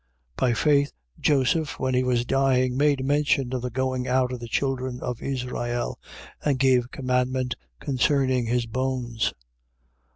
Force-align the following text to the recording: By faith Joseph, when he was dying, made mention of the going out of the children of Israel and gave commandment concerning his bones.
By 0.35 0.55
faith 0.55 0.93
Joseph, 1.19 1.77
when 1.77 1.93
he 1.93 2.03
was 2.03 2.25
dying, 2.25 2.75
made 2.75 3.05
mention 3.05 3.53
of 3.53 3.61
the 3.61 3.69
going 3.69 4.07
out 4.07 4.31
of 4.31 4.39
the 4.39 4.47
children 4.47 4.99
of 4.99 5.21
Israel 5.21 5.99
and 6.43 6.57
gave 6.57 6.89
commandment 6.89 7.53
concerning 7.79 8.47
his 8.47 8.65
bones. 8.65 9.31